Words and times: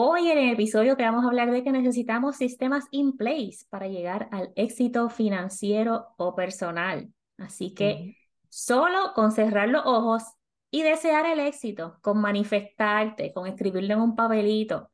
Hoy 0.00 0.30
en 0.30 0.38
el 0.38 0.52
episodio 0.52 0.96
te 0.96 1.02
vamos 1.02 1.24
a 1.24 1.26
hablar 1.26 1.50
de 1.50 1.64
que 1.64 1.72
necesitamos 1.72 2.36
sistemas 2.36 2.84
in 2.92 3.16
place 3.16 3.66
para 3.68 3.88
llegar 3.88 4.28
al 4.30 4.52
éxito 4.54 5.10
financiero 5.10 6.14
o 6.16 6.36
personal. 6.36 7.12
Así 7.36 7.74
que 7.74 8.16
solo 8.48 9.10
con 9.16 9.32
cerrar 9.32 9.68
los 9.70 9.84
ojos 9.84 10.22
y 10.70 10.84
desear 10.84 11.26
el 11.26 11.40
éxito, 11.40 11.98
con 12.00 12.20
manifestarte, 12.20 13.32
con 13.32 13.48
escribirlo 13.48 13.94
en 13.94 14.00
un 14.00 14.14
papelito, 14.14 14.88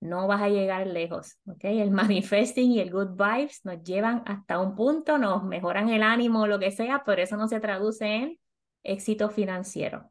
no 0.00 0.26
vas 0.26 0.42
a 0.42 0.48
llegar 0.48 0.84
lejos, 0.88 1.38
¿ok? 1.46 1.60
El 1.62 1.90
manifesting 1.92 2.72
y 2.72 2.80
el 2.80 2.90
good 2.90 3.10
vibes 3.10 3.64
nos 3.64 3.80
llevan 3.84 4.24
hasta 4.26 4.58
un 4.58 4.74
punto, 4.74 5.16
nos 5.16 5.44
mejoran 5.44 5.90
el 5.90 6.02
ánimo 6.02 6.40
o 6.40 6.46
lo 6.48 6.58
que 6.58 6.72
sea, 6.72 7.04
pero 7.06 7.22
eso 7.22 7.36
no 7.36 7.46
se 7.46 7.60
traduce 7.60 8.04
en 8.04 8.40
éxito 8.82 9.30
financiero. 9.30 10.09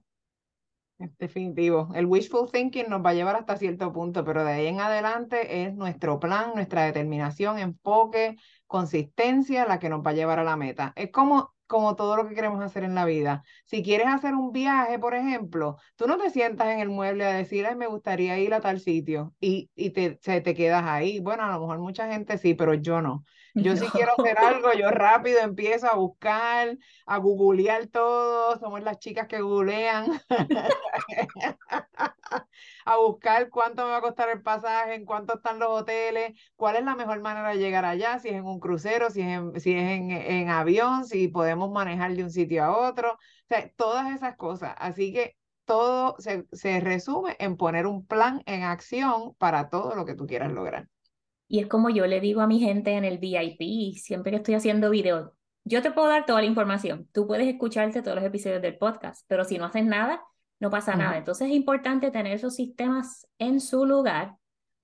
Definitivo. 1.17 1.89
El 1.95 2.07
wishful 2.07 2.51
thinking 2.51 2.89
nos 2.89 3.01
va 3.05 3.11
a 3.11 3.13
llevar 3.13 3.37
hasta 3.37 3.55
cierto 3.55 3.93
punto, 3.93 4.25
pero 4.25 4.43
de 4.43 4.51
ahí 4.51 4.67
en 4.67 4.81
adelante 4.81 5.63
es 5.63 5.73
nuestro 5.73 6.19
plan, 6.19 6.51
nuestra 6.55 6.83
determinación, 6.83 7.57
enfoque, 7.57 8.35
consistencia 8.67 9.65
la 9.65 9.79
que 9.79 9.87
nos 9.87 10.01
va 10.05 10.11
a 10.11 10.13
llevar 10.13 10.39
a 10.39 10.43
la 10.43 10.57
meta. 10.57 10.91
Es 10.97 11.09
como 11.11 11.53
como 11.67 11.95
todo 11.95 12.15
lo 12.17 12.27
que 12.27 12.33
queremos 12.33 12.61
hacer 12.63 12.83
en 12.83 12.95
la 12.95 13.05
vida. 13.05 13.43
Si 13.65 13.83
quieres 13.83 14.07
hacer 14.07 14.33
un 14.33 14.51
viaje, 14.51 14.97
por 14.97 15.13
ejemplo, 15.13 15.77
tú 15.95 16.07
no 16.07 16.17
te 16.17 16.31
sientas 16.31 16.67
en 16.69 16.79
el 16.79 16.89
mueble 16.89 17.25
a 17.25 17.31
decir, 17.33 17.63
ay, 17.67 17.75
me 17.75 17.85
gustaría 17.85 18.39
ir 18.39 18.55
a 18.55 18.59
tal 18.59 18.79
sitio 18.79 19.35
y, 19.39 19.69
y 19.75 19.91
te, 19.91 20.15
te 20.15 20.53
quedas 20.55 20.83
ahí. 20.85 21.19
Bueno, 21.19 21.43
a 21.43 21.51
lo 21.53 21.59
mejor 21.61 21.77
mucha 21.79 22.11
gente 22.11 22.39
sí, 22.39 22.55
pero 22.55 22.73
yo 22.73 23.01
no. 23.03 23.23
Yo 23.55 23.75
sí 23.75 23.91
quiero 23.91 24.13
hacer 24.17 24.37
algo, 24.43 24.71
yo 24.73 24.89
rápido 24.91 25.39
empiezo 25.41 25.87
a 25.87 25.95
buscar, 25.95 26.77
a 27.05 27.17
googlear 27.17 27.87
todo, 27.87 28.57
somos 28.59 28.81
las 28.81 28.99
chicas 28.99 29.27
que 29.27 29.41
googlean, 29.41 30.21
a 32.85 32.97
buscar 32.97 33.49
cuánto 33.49 33.83
me 33.85 33.91
va 33.91 33.97
a 33.97 34.01
costar 34.01 34.29
el 34.29 34.41
pasaje, 34.41 34.95
en 34.95 35.05
cuánto 35.05 35.35
están 35.35 35.59
los 35.59 35.69
hoteles, 35.69 36.33
cuál 36.55 36.75
es 36.77 36.83
la 36.83 36.95
mejor 36.95 37.21
manera 37.21 37.49
de 37.49 37.57
llegar 37.57 37.85
allá, 37.85 38.19
si 38.19 38.29
es 38.29 38.35
en 38.35 38.45
un 38.45 38.59
crucero, 38.59 39.09
si 39.09 39.21
es 39.21 39.27
en, 39.27 39.59
si 39.59 39.73
es 39.73 39.81
en, 39.83 40.11
en 40.11 40.49
avión, 40.49 41.05
si 41.05 41.27
podemos 41.27 41.71
manejar 41.71 42.13
de 42.15 42.23
un 42.23 42.31
sitio 42.31 42.63
a 42.63 42.77
otro, 42.89 43.13
o 43.13 43.17
sea, 43.47 43.69
todas 43.75 44.11
esas 44.15 44.35
cosas. 44.37 44.75
Así 44.77 45.13
que 45.13 45.37
todo 45.65 46.15
se, 46.19 46.45
se 46.51 46.79
resume 46.79 47.35
en 47.39 47.57
poner 47.57 47.85
un 47.87 48.05
plan 48.05 48.41
en 48.45 48.63
acción 48.63 49.35
para 49.35 49.69
todo 49.69 49.95
lo 49.95 50.05
que 50.05 50.15
tú 50.15 50.25
quieras 50.27 50.51
lograr. 50.51 50.87
Y 51.51 51.59
es 51.59 51.67
como 51.67 51.89
yo 51.89 52.05
le 52.05 52.21
digo 52.21 52.41
a 52.41 52.47
mi 52.47 52.59
gente 52.59 52.91
en 52.91 53.03
el 53.03 53.17
VIP, 53.17 53.97
siempre 53.97 54.31
que 54.31 54.37
estoy 54.37 54.53
haciendo 54.53 54.91
videos, 54.91 55.31
yo 55.63 55.81
te 55.81 55.91
puedo 55.91 56.07
dar 56.07 56.25
toda 56.27 56.41
la 56.41 56.47
información, 56.47 57.09
tú 57.11 57.25
puedes 57.25 57.47
escucharte 57.47 58.03
todos 58.03 58.15
los 58.15 58.23
episodios 58.23 58.61
del 58.61 58.77
podcast, 58.77 59.25
pero 59.27 59.43
si 59.43 59.57
no 59.57 59.65
haces 59.65 59.83
nada, 59.83 60.21
no 60.59 60.69
pasa 60.69 60.95
nada. 60.95 61.17
Entonces 61.17 61.47
es 61.47 61.53
importante 61.55 62.11
tener 62.11 62.33
esos 62.33 62.55
sistemas 62.55 63.27
en 63.39 63.59
su 63.59 63.85
lugar, 63.85 64.35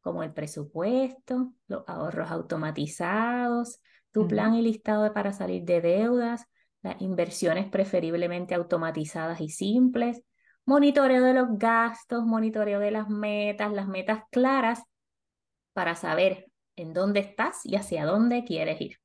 como 0.02 0.24
el 0.24 0.34
presupuesto, 0.34 1.54
los 1.68 1.84
ahorros 1.88 2.32
automatizados, 2.32 3.80
tu 4.12 4.28
plan 4.28 4.56
y 4.56 4.64
listado 4.64 5.14
para 5.14 5.34
salir 5.34 5.66
de 5.66 5.82
deudas, 5.82 6.46
las 6.82 7.00
inversiones 7.00 7.68
preferiblemente 7.68 8.56
automatizadas 8.56 9.40
y 9.40 9.50
simples, 9.50 10.24
monitoreo 10.66 11.24
de 11.24 11.34
los 11.34 11.60
gastos, 11.60 12.26
monitoreo 12.26 12.80
de 12.80 12.90
las 12.90 13.08
metas, 13.08 13.72
las 13.72 13.88
metas 13.88 14.24
claras 14.32 14.82
para 15.74 15.96
saber 15.96 16.48
en 16.76 16.94
dónde 16.94 17.20
estás 17.22 17.66
y 17.66 17.76
hacia 17.76 18.06
dónde 18.06 18.44
quieres 18.44 18.82
ir. 18.82 18.98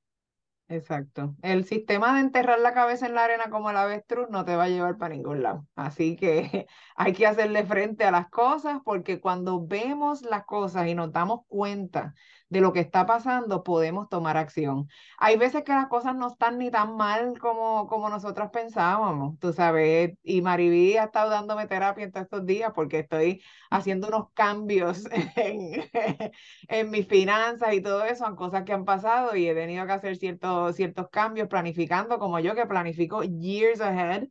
Exacto. 0.68 1.34
El 1.42 1.64
sistema 1.64 2.14
de 2.14 2.20
enterrar 2.20 2.60
la 2.60 2.72
cabeza 2.72 3.06
en 3.06 3.14
la 3.14 3.24
arena 3.24 3.50
como 3.50 3.70
el 3.70 3.76
avestruz 3.76 4.28
no 4.30 4.44
te 4.44 4.54
va 4.54 4.64
a 4.64 4.68
llevar 4.68 4.98
para 4.98 5.14
ningún 5.14 5.42
lado. 5.42 5.66
Así 5.74 6.14
que 6.16 6.66
hay 6.96 7.12
que 7.12 7.26
hacerle 7.26 7.66
frente 7.66 8.04
a 8.04 8.12
las 8.12 8.30
cosas 8.30 8.78
porque 8.84 9.20
cuando 9.20 9.66
vemos 9.66 10.22
las 10.22 10.44
cosas 10.44 10.86
y 10.86 10.94
nos 10.94 11.10
damos 11.12 11.40
cuenta 11.48 12.14
de 12.50 12.60
lo 12.60 12.72
que 12.72 12.80
está 12.80 13.06
pasando, 13.06 13.62
podemos 13.62 14.08
tomar 14.08 14.36
acción. 14.36 14.88
Hay 15.18 15.36
veces 15.38 15.62
que 15.64 15.72
las 15.72 15.86
cosas 15.88 16.14
no 16.16 16.28
están 16.28 16.58
ni 16.58 16.70
tan 16.70 16.96
mal 16.96 17.38
como, 17.38 17.86
como 17.86 18.10
nosotros 18.10 18.50
pensábamos, 18.52 19.38
tú 19.38 19.52
sabes, 19.52 20.14
y 20.22 20.42
Mariví 20.42 20.96
ha 20.96 21.04
estado 21.04 21.30
dándome 21.30 21.66
terapia 21.68 22.04
en 22.04 22.12
todos 22.12 22.24
estos 22.24 22.44
días 22.46 22.72
porque 22.74 22.98
estoy 23.00 23.42
haciendo 23.70 24.08
unos 24.08 24.32
cambios 24.34 25.04
en, 25.36 25.88
en 26.68 26.90
mis 26.90 27.06
finanzas 27.06 27.72
y 27.74 27.80
todo 27.82 28.04
eso, 28.04 28.24
son 28.24 28.36
cosas 28.36 28.64
que 28.64 28.72
han 28.72 28.84
pasado 28.84 29.36
y 29.36 29.48
he 29.48 29.54
tenido 29.54 29.86
que 29.86 29.92
hacer 29.92 30.16
ciertos, 30.16 30.76
ciertos 30.76 31.08
cambios 31.10 31.48
planificando 31.48 32.18
como 32.18 32.40
yo 32.40 32.54
que 32.54 32.66
planifico 32.66 33.22
years 33.22 33.80
ahead 33.80 34.24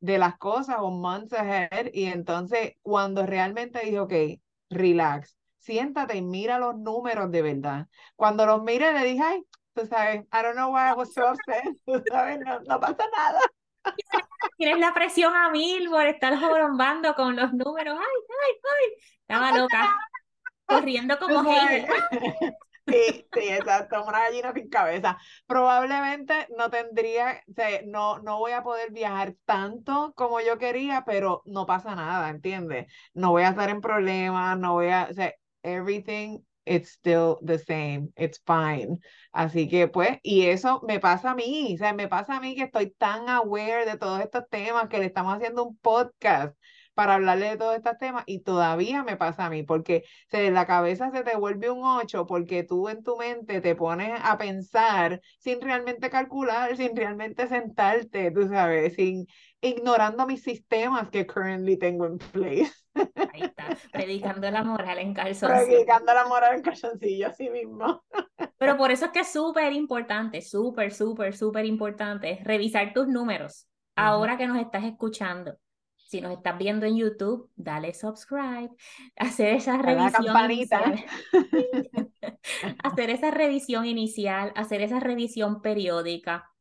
de 0.00 0.18
las 0.18 0.36
cosas 0.38 0.76
o 0.80 0.90
months 0.90 1.32
ahead 1.32 1.88
y 1.92 2.04
entonces 2.04 2.74
cuando 2.82 3.26
realmente 3.26 3.80
dije, 3.80 4.00
ok, 4.00 4.12
relax, 4.70 5.36
siéntate 5.64 6.16
y 6.16 6.22
mira 6.22 6.58
los 6.58 6.76
números 6.76 7.30
de 7.30 7.42
verdad. 7.42 7.86
Cuando 8.16 8.46
los 8.46 8.62
mire 8.62 8.92
le 8.92 9.04
dije, 9.04 9.22
ay, 9.22 9.46
tú 9.74 9.86
sabes, 9.86 10.22
I 10.32 10.42
don't 10.42 10.54
know 10.54 10.72
why 10.72 10.90
I 10.90 10.94
was 10.94 11.12
so 11.12 11.30
upset, 11.30 11.64
tú 11.86 12.02
sabes, 12.10 12.38
no, 12.40 12.80
pasa 12.80 13.04
nada. 13.16 13.40
Tienes 14.56 14.78
la 14.78 14.94
presión 14.94 15.34
a 15.34 15.50
mil 15.50 15.88
por 15.90 16.06
estar 16.06 16.38
jorombando 16.38 17.14
con 17.14 17.36
los 17.36 17.52
números. 17.52 17.98
Ay, 17.98 18.36
ay, 18.44 18.52
ay. 18.62 19.04
Estaba 19.20 19.52
loca. 19.52 19.96
Corriendo 20.66 21.18
como 21.18 21.44
hey. 21.50 21.86
Sí, 22.86 23.26
sí, 23.32 23.48
exacto, 23.48 24.04
una 24.04 24.20
gallina 24.20 24.52
sin 24.52 24.68
cabeza. 24.68 25.16
Probablemente 25.46 26.46
no 26.56 26.68
tendría, 26.68 27.42
o 27.48 27.52
sea, 27.54 27.80
no, 27.86 28.18
no 28.18 28.38
voy 28.38 28.52
a 28.52 28.62
poder 28.62 28.92
viajar 28.92 29.36
tanto 29.46 30.12
como 30.14 30.40
yo 30.40 30.58
quería, 30.58 31.02
pero 31.06 31.42
no 31.46 31.64
pasa 31.64 31.94
nada, 31.94 32.28
¿entiendes? 32.28 32.92
No 33.14 33.30
voy 33.30 33.42
a 33.44 33.50
estar 33.50 33.70
en 33.70 33.80
problemas, 33.80 34.58
no 34.58 34.74
voy 34.74 34.88
a, 34.88 35.08
o 35.10 35.14
sea, 35.14 35.32
everything 35.64 36.44
it's 36.66 36.90
still 36.90 37.38
the 37.42 37.58
same, 37.58 38.12
it's 38.16 38.38
fine. 38.46 38.98
Así 39.32 39.68
que 39.68 39.88
pues, 39.88 40.18
y 40.22 40.46
eso 40.46 40.80
me 40.86 41.00
pasa 41.00 41.32
a 41.32 41.34
mí, 41.34 41.74
o 41.74 41.78
sea, 41.78 41.92
me 41.92 42.08
pasa 42.08 42.36
a 42.36 42.40
mí 42.40 42.54
que 42.54 42.62
estoy 42.64 42.90
tan 42.90 43.28
aware 43.28 43.84
de 43.84 43.98
todos 43.98 44.20
estos 44.20 44.48
temas 44.48 44.88
que 44.88 44.98
le 44.98 45.06
estamos 45.06 45.34
haciendo 45.34 45.64
un 45.64 45.76
podcast 45.78 46.56
para 46.94 47.14
hablarle 47.14 47.50
de 47.50 47.56
todos 47.56 47.76
estos 47.76 47.98
temas 47.98 48.22
y 48.26 48.40
todavía 48.40 49.02
me 49.02 49.16
pasa 49.16 49.46
a 49.46 49.50
mí 49.50 49.64
porque 49.64 50.04
se, 50.28 50.50
la 50.52 50.66
cabeza 50.66 51.10
se 51.10 51.24
te 51.24 51.36
vuelve 51.36 51.70
un 51.70 51.84
8 51.84 52.26
porque 52.26 52.62
tú 52.62 52.88
en 52.88 53.02
tu 53.02 53.16
mente 53.16 53.60
te 53.60 53.74
pones 53.74 54.18
a 54.22 54.38
pensar 54.38 55.20
sin 55.38 55.60
realmente 55.60 56.08
calcular, 56.08 56.76
sin 56.76 56.94
realmente 56.96 57.48
sentarte, 57.48 58.30
tú 58.30 58.48
sabes, 58.48 58.94
sin 58.94 59.26
ignorando 59.64 60.26
mis 60.26 60.42
sistemas 60.42 61.08
que 61.10 61.26
currently 61.26 61.76
tengo 61.76 62.06
en 62.06 62.18
place. 62.18 62.72
Ahí 63.32 63.42
está, 63.42 63.76
predicando 63.92 64.50
la 64.50 64.62
moral 64.62 64.98
en 64.98 65.14
calzoncillo. 65.14 65.66
Predicando 65.66 66.14
la 66.14 66.26
moral 66.26 66.56
en 66.56 66.62
calzoncillo, 66.62 67.28
así 67.28 67.50
mismo. 67.50 68.04
Pero 68.58 68.76
por 68.76 68.90
eso 68.90 69.06
es 69.06 69.10
que 69.10 69.20
es 69.20 69.32
súper 69.32 69.72
importante, 69.72 70.40
súper, 70.42 70.92
súper, 70.92 71.36
súper 71.36 71.64
importante 71.64 72.40
revisar 72.44 72.92
tus 72.92 73.08
números. 73.08 73.66
Ahora 73.96 74.36
que 74.36 74.46
nos 74.46 74.58
estás 74.58 74.84
escuchando, 74.84 75.56
si 75.96 76.20
nos 76.20 76.32
estás 76.32 76.58
viendo 76.58 76.84
en 76.86 76.96
YouTube, 76.96 77.50
dale 77.56 77.94
subscribe, 77.94 78.70
hacer 79.16 79.54
esa 79.54 79.78
revisión. 79.78 80.50
Inicial, 80.50 81.04
hacer 82.82 83.10
esa 83.10 83.30
revisión 83.30 83.86
inicial, 83.86 84.52
hacer 84.54 84.82
esa 84.82 85.00
revisión 85.00 85.62
periódica 85.62 86.53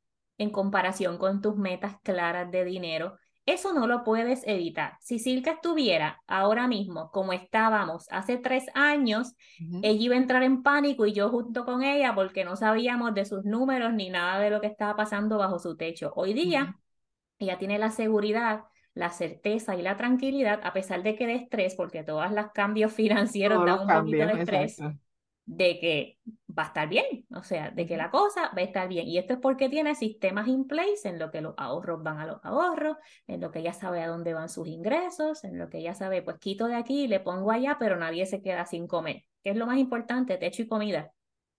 en 0.43 0.51
comparación 0.51 1.17
con 1.17 1.41
tus 1.41 1.55
metas 1.55 1.95
claras 2.03 2.51
de 2.51 2.63
dinero. 2.65 3.17
Eso 3.45 3.73
no 3.73 3.87
lo 3.87 4.03
puedes 4.03 4.41
evitar. 4.47 4.97
Si 5.01 5.19
Silka 5.19 5.51
estuviera 5.51 6.21
ahora 6.27 6.67
mismo 6.67 7.11
como 7.11 7.33
estábamos 7.33 8.07
hace 8.09 8.37
tres 8.37 8.65
años, 8.73 9.35
ella 9.81 10.01
iba 10.01 10.15
a 10.15 10.19
entrar 10.19 10.43
en 10.43 10.63
pánico 10.63 11.05
y 11.05 11.13
yo 11.13 11.29
junto 11.29 11.65
con 11.65 11.83
ella 11.83 12.15
porque 12.15 12.45
no 12.45 12.55
sabíamos 12.55 13.13
de 13.13 13.25
sus 13.25 13.43
números 13.43 13.93
ni 13.93 14.09
nada 14.09 14.39
de 14.39 14.49
lo 14.49 14.61
que 14.61 14.67
estaba 14.67 14.95
pasando 14.95 15.37
bajo 15.37 15.59
su 15.59 15.75
techo. 15.75 16.13
Hoy 16.15 16.33
día, 16.33 16.77
ella 17.37 17.57
tiene 17.57 17.79
la 17.79 17.91
seguridad 17.91 18.63
la 18.93 19.09
certeza 19.09 19.75
y 19.75 19.81
la 19.81 19.97
tranquilidad, 19.97 20.59
a 20.63 20.73
pesar 20.73 21.03
de 21.03 21.15
que 21.15 21.27
de 21.27 21.35
estrés, 21.35 21.75
porque 21.75 22.03
todos 22.03 22.31
los 22.31 22.51
cambios 22.53 22.93
financieros 22.93 23.65
dan 23.65 23.81
un 23.81 23.87
poquito 23.87 24.25
de 24.25 24.33
estrés, 24.33 24.79
de 25.45 25.79
que 25.79 26.19
va 26.57 26.63
a 26.63 26.67
estar 26.67 26.87
bien, 26.87 27.25
o 27.35 27.43
sea, 27.43 27.71
de 27.71 27.85
que 27.85 27.97
la 27.97 28.09
cosa 28.11 28.51
va 28.55 28.61
a 28.61 28.63
estar 28.63 28.87
bien. 28.87 29.07
Y 29.07 29.17
esto 29.17 29.33
es 29.33 29.39
porque 29.39 29.69
tiene 29.69 29.95
sistemas 29.95 30.47
in 30.47 30.67
place 30.67 31.07
en 31.07 31.19
lo 31.19 31.31
que 31.31 31.41
los 31.41 31.53
ahorros 31.57 32.01
van 32.03 32.19
a 32.19 32.25
los 32.25 32.39
ahorros, 32.43 32.97
en 33.27 33.41
lo 33.41 33.51
que 33.51 33.59
ella 33.59 33.73
sabe 33.73 34.01
a 34.01 34.07
dónde 34.07 34.33
van 34.33 34.49
sus 34.49 34.67
ingresos, 34.67 35.43
en 35.43 35.57
lo 35.57 35.69
que 35.69 35.79
ella 35.79 35.93
sabe, 35.93 36.21
pues 36.21 36.37
quito 36.39 36.67
de 36.67 36.75
aquí 36.75 37.03
y 37.03 37.07
le 37.07 37.19
pongo 37.19 37.51
allá, 37.51 37.77
pero 37.79 37.97
nadie 37.97 38.25
se 38.25 38.41
queda 38.41 38.65
sin 38.65 38.87
comer, 38.87 39.23
que 39.43 39.51
es 39.51 39.57
lo 39.57 39.65
más 39.65 39.77
importante, 39.77 40.37
techo 40.37 40.61
y 40.61 40.67
comida. 40.67 41.11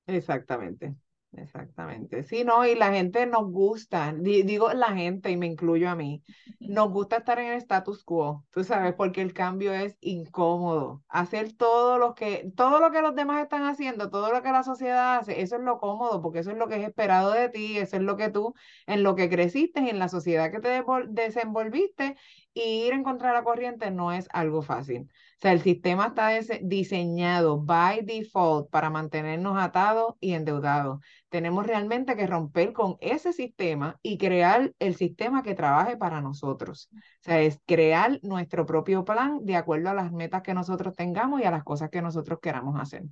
Exactamente. 0.06 0.94
Exactamente. 1.36 2.22
Sí, 2.22 2.44
no, 2.44 2.64
y 2.64 2.76
la 2.76 2.92
gente 2.92 3.26
nos 3.26 3.50
gusta, 3.50 4.12
digo 4.16 4.72
la 4.72 4.92
gente 4.94 5.30
y 5.32 5.36
me 5.36 5.46
incluyo 5.46 5.90
a 5.90 5.96
mí, 5.96 6.22
nos 6.64 6.90
gusta 6.90 7.16
estar 7.16 7.40
en 7.40 7.48
el 7.48 7.54
status 7.58 8.04
quo, 8.04 8.46
tú 8.50 8.62
sabes, 8.62 8.94
porque 8.94 9.20
el 9.20 9.32
cambio 9.34 9.72
es 9.72 9.96
incómodo. 10.00 11.02
Hacer 11.08 11.52
todo 11.52 11.98
lo 11.98 12.14
que, 12.14 12.52
todo 12.56 12.78
lo 12.78 12.92
que 12.92 13.02
los 13.02 13.16
demás 13.16 13.42
están 13.42 13.64
haciendo, 13.64 14.10
todo 14.10 14.30
lo 14.32 14.42
que 14.42 14.52
la 14.52 14.62
sociedad 14.62 15.16
hace, 15.18 15.40
eso 15.42 15.56
es 15.56 15.62
lo 15.62 15.78
cómodo, 15.78 16.22
porque 16.22 16.38
eso 16.38 16.52
es 16.52 16.56
lo 16.56 16.68
que 16.68 16.76
es 16.76 16.86
esperado 16.86 17.32
de 17.32 17.48
ti, 17.48 17.78
eso 17.78 17.96
es 17.96 18.02
lo 18.02 18.16
que 18.16 18.28
tú, 18.30 18.54
en 18.86 19.02
lo 19.02 19.16
que 19.16 19.28
creciste 19.28 19.80
en 19.80 19.98
la 19.98 20.08
sociedad 20.08 20.52
que 20.52 20.60
te 20.60 20.84
desenvolviste, 21.08 22.16
y 22.52 22.86
ir 22.86 22.92
en 22.92 23.02
contra 23.02 23.28
de 23.30 23.34
la 23.34 23.42
corriente 23.44 23.90
no 23.90 24.12
es 24.12 24.28
algo 24.32 24.62
fácil. 24.62 25.10
O 25.34 25.40
sea, 25.40 25.52
el 25.52 25.60
sistema 25.60 26.06
está 26.06 26.30
diseñado 26.62 27.60
by 27.60 28.02
default 28.02 28.70
para 28.70 28.90
mantenernos 28.90 29.56
atados 29.58 30.14
y 30.20 30.32
endeudados. 30.32 31.00
Tenemos 31.28 31.66
realmente 31.66 32.16
que 32.16 32.26
romper 32.26 32.72
con 32.72 32.96
ese 33.00 33.32
sistema 33.32 33.98
y 34.02 34.16
crear 34.16 34.72
el 34.78 34.94
sistema 34.94 35.42
que 35.42 35.54
trabaje 35.54 35.96
para 35.96 36.20
nosotros. 36.20 36.88
O 36.92 36.98
sea, 37.20 37.40
es 37.40 37.60
crear 37.66 38.20
nuestro 38.22 38.64
propio 38.64 39.04
plan 39.04 39.44
de 39.44 39.56
acuerdo 39.56 39.90
a 39.90 39.94
las 39.94 40.12
metas 40.12 40.42
que 40.42 40.54
nosotros 40.54 40.94
tengamos 40.94 41.40
y 41.40 41.44
a 41.44 41.50
las 41.50 41.64
cosas 41.64 41.90
que 41.90 42.02
nosotros 42.02 42.38
queramos 42.40 42.80
hacer. 42.80 43.04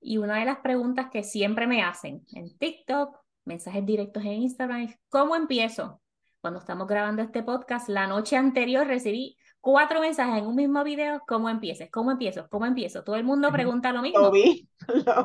Y 0.00 0.16
una 0.16 0.38
de 0.38 0.46
las 0.46 0.58
preguntas 0.58 1.08
que 1.10 1.22
siempre 1.22 1.66
me 1.66 1.82
hacen 1.82 2.22
en 2.32 2.56
TikTok, 2.56 3.18
mensajes 3.44 3.84
directos 3.84 4.24
en 4.24 4.32
Instagram, 4.32 4.82
es 4.82 4.98
¿cómo 5.08 5.36
empiezo? 5.36 6.00
Cuando 6.40 6.60
estamos 6.60 6.86
grabando 6.88 7.20
este 7.20 7.42
podcast, 7.42 7.88
la 7.90 8.06
noche 8.06 8.36
anterior 8.36 8.86
recibí 8.86 9.36
cuatro 9.60 10.00
mensajes 10.00 10.38
en 10.38 10.46
un 10.46 10.56
mismo 10.56 10.82
video, 10.84 11.22
¿cómo 11.26 11.48
empieces? 11.48 11.90
¿Cómo 11.90 12.10
empiezo? 12.10 12.48
¿Cómo 12.48 12.66
empiezo? 12.66 13.04
Todo 13.04 13.16
el 13.16 13.24
mundo 13.24 13.50
pregunta 13.50 13.92
lo 13.92 14.02
mismo. 14.02 14.20
Lo 14.20 14.30
vi, 14.30 14.68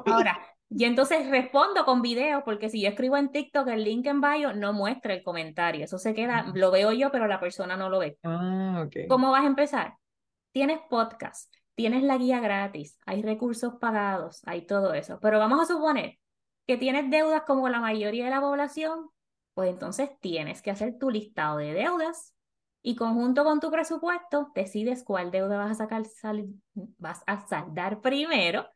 Ahora, 0.06 0.40
y 0.70 0.86
entonces 0.86 1.30
respondo 1.30 1.86
con 1.86 2.02
video, 2.02 2.44
porque 2.44 2.70
si 2.70 2.82
yo 2.82 2.90
escribo 2.90 3.18
en 3.18 3.32
TikTok 3.32 3.68
el 3.70 3.84
link 3.84 4.06
en 4.08 4.22
bio, 4.22 4.54
no 4.54 4.74
muestra 4.74 5.14
el 5.14 5.24
comentario. 5.24 5.86
Eso 5.86 5.98
se 5.98 6.14
queda, 6.14 6.52
lo 6.54 6.72
veo 6.72 6.92
yo, 6.92 7.12
pero 7.12 7.28
la 7.28 7.40
persona 7.40 7.78
no 7.78 7.90
lo 7.90 8.00
ve. 8.00 8.18
Ah. 8.24 8.88
¿Cómo 9.08 9.32
vas 9.32 9.44
a 9.44 9.48
empezar? 9.48 9.96
Tienes 10.52 10.80
podcast, 10.90 11.54
tienes 11.76 12.04
la 12.04 12.18
guía 12.18 12.40
gratis, 12.40 12.98
hay 13.06 13.22
recursos 13.22 13.76
pagados, 13.80 14.42
hay 14.46 14.66
todo 14.66 14.94
eso. 14.94 15.20
Pero 15.22 15.40
vamos 15.40 15.62
a 15.62 15.66
suponer 15.66 16.18
que 16.68 16.78
tienes 16.78 17.10
deudas 17.10 17.44
como 17.44 17.70
la 17.70 17.80
mayoría 17.80 18.26
de 18.26 18.32
la 18.32 18.42
población, 18.42 19.10
pues 19.54 19.70
entonces 19.70 20.10
tienes 20.20 20.62
que 20.62 20.72
hacer 20.72 20.98
tu 21.00 21.10
listado 21.10 21.58
de 21.58 21.74
deudas 21.74 22.35
y 22.88 22.96
conjunto 22.96 23.44
con 23.44 23.60
tu 23.60 23.72
presupuesto 23.72 24.52
decides 24.54 25.04
cuál 25.04 25.32
deuda 25.32 25.58
vas 25.58 25.72
a 25.72 25.74
sacar, 25.74 26.04
vas 27.00 27.24
a 27.26 27.48
saldar 27.48 28.00
primero 28.00 28.68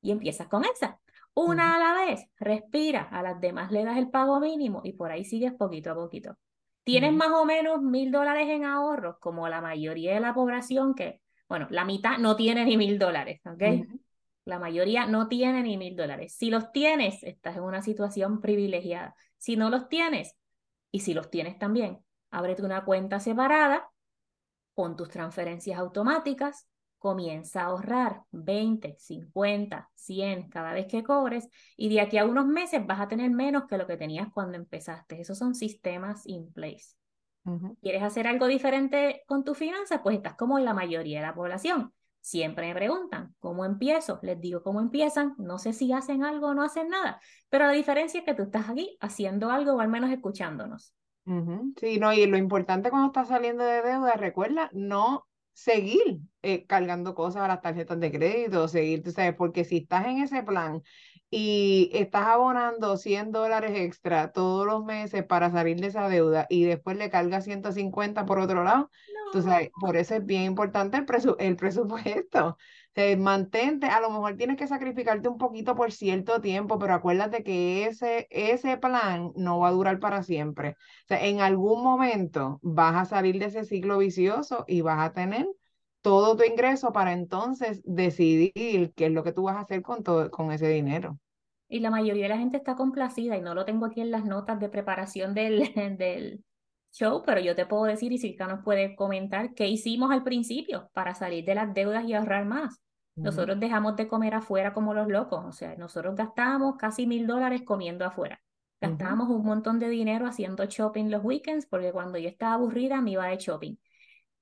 y 0.00 0.12
empiezas 0.12 0.46
con 0.46 0.64
esa. 0.64 1.00
Una 1.34 1.74
a 1.74 1.78
la 1.80 2.06
vez, 2.06 2.28
respira, 2.38 3.08
a 3.10 3.24
las 3.24 3.40
demás 3.40 3.72
le 3.72 3.84
das 3.84 3.98
el 3.98 4.08
pago 4.08 4.38
mínimo 4.38 4.82
y 4.84 4.92
por 4.92 5.10
ahí 5.10 5.24
sigues 5.24 5.52
poquito 5.52 5.90
a 5.90 5.94
poquito. 5.96 6.36
Tienes 6.84 7.12
más 7.12 7.32
o 7.32 7.44
menos 7.44 7.82
mil 7.82 8.12
dólares 8.12 8.48
en 8.50 8.64
ahorros, 8.64 9.16
como 9.18 9.48
la 9.48 9.60
mayoría 9.60 10.14
de 10.14 10.20
la 10.20 10.32
población 10.32 10.94
que, 10.94 11.20
bueno, 11.48 11.66
la 11.70 11.84
mitad 11.84 12.18
no 12.18 12.36
tiene 12.36 12.64
ni 12.64 12.76
mil 12.76 13.00
dólares, 13.00 13.40
¿ok? 13.46 13.88
La 14.44 14.60
mayoría 14.60 15.08
no 15.08 15.26
tiene 15.26 15.64
ni 15.64 15.76
mil 15.76 15.96
dólares. 15.96 16.36
Si 16.38 16.50
los 16.50 16.70
tienes, 16.70 17.20
estás 17.24 17.56
en 17.56 17.64
una 17.64 17.82
situación 17.82 18.40
privilegiada. 18.40 19.16
Si 19.38 19.56
no 19.56 19.70
los 19.70 19.88
tienes, 19.88 20.36
y 20.92 21.00
si 21.00 21.14
los 21.14 21.30
tienes 21.30 21.58
también, 21.58 22.05
ábrete 22.36 22.62
una 22.62 22.84
cuenta 22.84 23.18
separada 23.18 23.90
con 24.74 24.94
tus 24.94 25.08
transferencias 25.08 25.78
automáticas, 25.78 26.68
comienza 26.98 27.62
a 27.62 27.66
ahorrar 27.66 28.24
20, 28.30 28.96
50, 28.98 29.88
100 29.94 30.50
cada 30.50 30.74
vez 30.74 30.86
que 30.86 31.02
cobres 31.02 31.48
y 31.76 31.88
de 31.88 32.02
aquí 32.02 32.18
a 32.18 32.26
unos 32.26 32.46
meses 32.46 32.86
vas 32.86 33.00
a 33.00 33.08
tener 33.08 33.30
menos 33.30 33.64
que 33.66 33.78
lo 33.78 33.86
que 33.86 33.96
tenías 33.96 34.28
cuando 34.34 34.58
empezaste. 34.58 35.18
Esos 35.18 35.38
son 35.38 35.54
sistemas 35.54 36.26
in 36.26 36.52
place. 36.52 36.94
¿Quieres 37.80 38.02
hacer 38.02 38.26
algo 38.26 38.48
diferente 38.48 39.22
con 39.26 39.44
tus 39.44 39.56
finanzas? 39.56 40.00
Pues 40.02 40.16
estás 40.16 40.34
como 40.34 40.58
la 40.58 40.74
mayoría 40.74 41.20
de 41.20 41.26
la 41.26 41.34
población. 41.34 41.94
Siempre 42.20 42.66
me 42.66 42.74
preguntan, 42.74 43.34
¿cómo 43.38 43.64
empiezo? 43.64 44.18
Les 44.22 44.38
digo 44.40 44.62
cómo 44.62 44.80
empiezan, 44.80 45.36
no 45.38 45.58
sé 45.58 45.72
si 45.72 45.92
hacen 45.92 46.24
algo 46.24 46.48
o 46.48 46.54
no 46.54 46.64
hacen 46.64 46.88
nada, 46.88 47.20
pero 47.48 47.66
la 47.66 47.72
diferencia 47.72 48.18
es 48.18 48.26
que 48.26 48.34
tú 48.34 48.42
estás 48.42 48.68
aquí 48.68 48.98
haciendo 49.00 49.50
algo 49.50 49.74
o 49.74 49.80
al 49.80 49.88
menos 49.88 50.10
escuchándonos. 50.10 50.92
Sí, 51.76 51.98
no, 51.98 52.12
y 52.12 52.26
lo 52.26 52.38
importante 52.38 52.88
cuando 52.90 53.08
estás 53.08 53.28
saliendo 53.28 53.62
de 53.64 53.82
deuda, 53.82 54.14
recuerda, 54.14 54.70
no 54.72 55.26
seguir 55.52 56.20
eh, 56.42 56.66
cargando 56.66 57.14
cosas 57.14 57.42
a 57.42 57.48
las 57.48 57.60
tarjetas 57.60 58.00
de 58.00 58.10
crédito, 58.10 58.66
seguir, 58.68 59.02
tú 59.02 59.10
sabes, 59.10 59.34
porque 59.36 59.64
si 59.64 59.78
estás 59.78 60.06
en 60.06 60.18
ese 60.22 60.42
plan 60.42 60.82
y 61.28 61.90
estás 61.92 62.26
abonando 62.26 62.96
100 62.96 63.30
dólares 63.30 63.72
extra 63.74 64.32
todos 64.32 64.64
los 64.66 64.84
meses 64.84 65.24
para 65.24 65.50
salir 65.50 65.78
de 65.80 65.88
esa 65.88 66.08
deuda 66.08 66.46
y 66.48 66.64
después 66.64 66.96
le 66.96 67.10
cargas 67.10 67.44
150 67.44 68.24
por 68.24 68.38
otro 68.38 68.64
lado, 68.64 68.90
tú 69.32 69.42
sabes, 69.42 69.70
por 69.80 69.96
eso 69.96 70.14
es 70.14 70.24
bien 70.24 70.42
importante 70.44 70.96
el, 70.96 71.06
el 71.38 71.56
presupuesto. 71.56 72.56
mantente, 73.18 73.86
a 73.86 74.00
lo 74.00 74.10
mejor 74.10 74.36
tienes 74.36 74.56
que 74.56 74.66
sacrificarte 74.66 75.28
un 75.28 75.38
poquito 75.38 75.74
por 75.74 75.92
cierto 75.92 76.40
tiempo, 76.40 76.78
pero 76.78 76.94
acuérdate 76.94 77.42
que 77.42 77.86
ese, 77.86 78.26
ese 78.30 78.78
plan 78.78 79.32
no 79.36 79.58
va 79.60 79.68
a 79.68 79.72
durar 79.72 79.98
para 80.00 80.22
siempre. 80.22 80.70
O 80.70 81.06
sea, 81.08 81.24
en 81.24 81.40
algún 81.40 81.82
momento 81.82 82.58
vas 82.62 82.96
a 82.96 83.04
salir 83.04 83.38
de 83.38 83.46
ese 83.46 83.64
ciclo 83.64 83.98
vicioso 83.98 84.64
y 84.66 84.80
vas 84.80 85.00
a 85.00 85.12
tener 85.12 85.46
todo 86.00 86.36
tu 86.36 86.44
ingreso 86.44 86.92
para 86.92 87.12
entonces 87.12 87.82
decidir 87.84 88.92
qué 88.94 89.06
es 89.06 89.12
lo 89.12 89.24
que 89.24 89.32
tú 89.32 89.44
vas 89.44 89.56
a 89.56 89.60
hacer 89.60 89.82
con, 89.82 90.02
todo, 90.02 90.30
con 90.30 90.52
ese 90.52 90.68
dinero. 90.68 91.18
Y 91.68 91.80
la 91.80 91.90
mayoría 91.90 92.24
de 92.24 92.28
la 92.30 92.38
gente 92.38 92.56
está 92.56 92.76
complacida 92.76 93.36
y 93.36 93.42
no 93.42 93.54
lo 93.54 93.64
tengo 93.64 93.86
aquí 93.86 94.00
en 94.00 94.10
las 94.10 94.24
notas 94.24 94.60
de 94.60 94.68
preparación 94.68 95.34
del, 95.34 95.74
del 95.98 96.44
show, 96.96 97.22
pero 97.24 97.40
yo 97.40 97.54
te 97.54 97.66
puedo 97.66 97.84
decir 97.84 98.12
y 98.12 98.18
Silka 98.18 98.46
nos 98.46 98.64
puede 98.64 98.96
comentar 98.96 99.54
qué 99.54 99.68
hicimos 99.68 100.10
al 100.10 100.22
principio 100.22 100.90
para 100.94 101.14
salir 101.14 101.44
de 101.44 101.54
las 101.54 101.72
deudas 101.74 102.04
y 102.04 102.14
ahorrar 102.14 102.46
más. 102.46 102.80
Nosotros 103.14 103.58
dejamos 103.58 103.96
de 103.96 104.08
comer 104.08 104.34
afuera 104.34 104.74
como 104.74 104.92
los 104.92 105.08
locos, 105.08 105.42
o 105.42 105.52
sea, 105.52 105.74
nosotros 105.76 106.14
gastábamos 106.14 106.76
casi 106.76 107.06
mil 107.06 107.26
dólares 107.26 107.62
comiendo 107.64 108.04
afuera. 108.04 108.42
Gastábamos 108.78 109.30
un 109.30 109.42
montón 109.42 109.78
de 109.78 109.88
dinero 109.88 110.26
haciendo 110.26 110.64
shopping 110.66 111.10
los 111.10 111.24
weekends 111.24 111.66
porque 111.66 111.92
cuando 111.92 112.18
yo 112.18 112.28
estaba 112.28 112.54
aburrida 112.54 113.00
me 113.00 113.12
iba 113.12 113.26
de 113.26 113.38
shopping. 113.38 113.76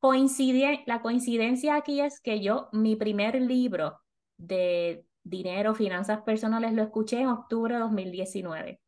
Coincide, 0.00 0.82
la 0.86 1.02
coincidencia 1.02 1.76
aquí 1.76 2.00
es 2.00 2.20
que 2.20 2.40
yo, 2.40 2.68
mi 2.72 2.96
primer 2.96 3.40
libro 3.40 4.00
de 4.36 5.06
dinero, 5.22 5.74
finanzas 5.74 6.22
personales, 6.22 6.72
lo 6.72 6.82
escuché 6.82 7.20
en 7.20 7.28
octubre 7.28 7.74
de 7.74 7.80
2019. 7.80 8.80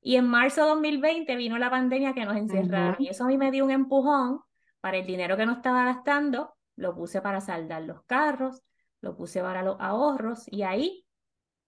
Y 0.00 0.16
en 0.16 0.26
marzo 0.26 0.62
de 0.62 0.68
2020 0.68 1.36
vino 1.36 1.58
la 1.58 1.70
pandemia 1.70 2.14
que 2.14 2.24
nos 2.24 2.36
encerraron. 2.36 2.96
Y 2.98 3.08
eso 3.08 3.24
a 3.24 3.28
mí 3.28 3.36
me 3.36 3.50
dio 3.50 3.64
un 3.64 3.70
empujón 3.70 4.40
para 4.80 4.98
el 4.98 5.06
dinero 5.06 5.36
que 5.36 5.46
no 5.46 5.52
estaba 5.52 5.84
gastando, 5.84 6.54
lo 6.76 6.94
puse 6.94 7.20
para 7.20 7.40
saldar 7.40 7.82
los 7.82 8.04
carros, 8.04 8.62
lo 9.00 9.16
puse 9.16 9.42
para 9.42 9.62
los 9.62 9.76
ahorros 9.80 10.44
y 10.46 10.62
ahí 10.62 11.04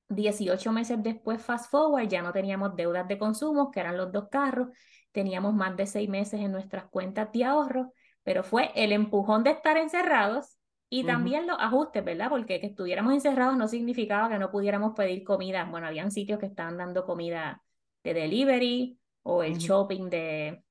18 0.09 0.73
meses 0.73 1.03
después, 1.03 1.43
fast 1.43 1.71
forward, 1.71 2.09
ya 2.09 2.23
no 2.23 2.33
teníamos 2.33 2.77
deudas 2.77 3.07
de 3.09 3.19
consumo, 3.19 3.71
que 3.71 3.81
eran 3.81 3.97
los 3.97 4.13
dos 4.13 4.29
carros, 4.31 4.69
teníamos 5.13 5.55
más 5.55 5.77
de 5.77 5.87
seis 5.87 6.09
meses 6.09 6.41
en 6.41 6.53
nuestras 6.53 6.85
cuentas 6.89 7.31
de 7.33 7.45
ahorro 7.45 7.93
pero 8.23 8.43
fue 8.43 8.71
el 8.75 8.93
empujón 8.93 9.45
de 9.45 9.51
estar 9.51 9.77
encerrados 9.77 10.57
y 10.89 11.05
también 11.05 11.47
los 11.47 11.57
ajustes, 11.61 12.05
¿verdad? 12.05 12.29
Porque 12.29 12.61
que 12.61 12.67
estuviéramos 12.67 13.15
encerrados 13.15 13.57
no 13.57 13.69
significaba 13.69 14.29
que 14.29 14.39
no 14.39 14.51
pudiéramos 14.51 14.95
pedir 14.97 15.23
comida. 15.23 15.65
Bueno, 15.65 15.87
habían 15.87 16.11
sitios 16.11 16.41
que 16.41 16.47
estaban 16.47 16.77
dando 16.77 17.05
comida 17.05 17.63
de 18.03 18.15
delivery 18.15 18.99
o 19.23 19.43
el 19.43 19.59
shopping 19.59 20.09
de 20.09 20.65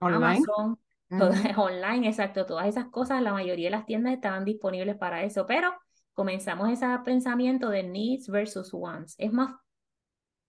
Amazon, 0.00 0.78
todo 1.08 1.32
online, 1.56 2.08
exacto, 2.08 2.46
todas 2.46 2.66
esas 2.66 2.86
cosas, 2.86 3.22
la 3.22 3.32
mayoría 3.32 3.66
de 3.66 3.76
las 3.76 3.86
tiendas 3.86 4.14
estaban 4.14 4.44
disponibles 4.44 4.96
para 4.96 5.24
eso, 5.24 5.46
pero 5.46 5.72
comenzamos 6.12 6.70
ese 6.70 6.86
pensamiento 7.04 7.68
de 7.68 7.82
needs 7.82 8.28
versus 8.28 8.72
wants. 8.72 9.14
Es 9.18 9.32
más 9.32 9.54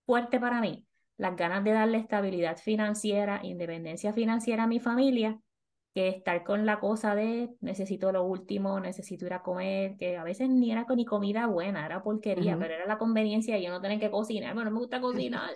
fuerte 0.06 0.40
para 0.40 0.60
mí 0.60 0.86
las 1.16 1.36
ganas 1.36 1.62
de 1.62 1.72
darle 1.72 1.98
estabilidad 1.98 2.56
financiera, 2.56 3.40
independencia 3.42 4.12
financiera 4.12 4.64
a 4.64 4.66
mi 4.66 4.80
familia 4.80 5.38
que 5.94 6.08
estar 6.08 6.42
con 6.42 6.64
la 6.64 6.80
cosa 6.80 7.14
de 7.14 7.50
necesito 7.60 8.12
lo 8.12 8.24
último, 8.24 8.80
necesito 8.80 9.26
ir 9.26 9.34
a 9.34 9.42
comer, 9.42 9.96
que 9.98 10.16
a 10.16 10.24
veces 10.24 10.48
ni 10.48 10.72
era 10.72 10.86
ni 10.96 11.04
comida 11.04 11.46
buena, 11.46 11.84
era 11.84 12.02
porquería, 12.02 12.58
pero 12.58 12.74
era 12.74 12.86
la 12.86 12.98
conveniencia 12.98 13.56
de 13.56 13.62
yo 13.62 13.70
no 13.70 13.80
tener 13.80 14.00
que 14.00 14.10
cocinar, 14.10 14.54
bueno, 14.54 14.70
no 14.70 14.74
me 14.76 14.80
gusta 14.80 15.00
cocinar. 15.00 15.50